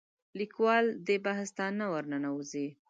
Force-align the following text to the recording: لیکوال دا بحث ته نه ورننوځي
لیکوال 0.39 0.85
دا 1.07 1.15
بحث 1.25 1.49
ته 1.57 1.65
نه 1.79 1.85
ورننوځي 1.93 2.67